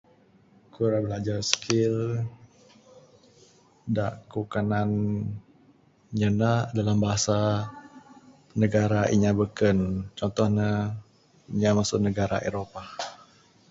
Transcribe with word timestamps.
Ku 0.73 0.79
ra 0.91 0.99
ngajar 1.07 1.39
skill 1.51 1.97
da 3.95 4.05
ku 4.31 4.41
kanan 4.53 4.89
nyanda 6.19 6.53
dalam 6.77 6.97
bhasa 7.05 7.39
negara 8.61 8.99
inya 9.15 9.31
beken, 9.39 9.77
contoh 10.19 10.47
ne 10.57 10.69
inya 11.53 11.71
masu 11.77 11.95
negara 12.07 12.37
Eropah. 12.49 12.87